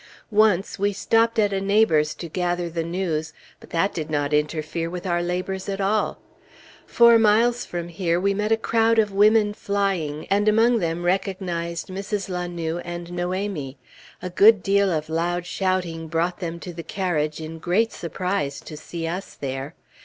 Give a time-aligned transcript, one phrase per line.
[0.31, 4.89] Once we stopped at a neighbor's to gather the news, but that did not interfere
[4.89, 6.17] with our labors at all.
[6.87, 11.89] Four miles from here we met a crowd of women flying, and among them recognized
[11.89, 12.29] Mrs.
[12.29, 13.75] La Noue and Noémie.
[14.23, 18.75] A good deal of loud shouting brought them to the carriage in great surprise to
[18.75, 19.75] see us there.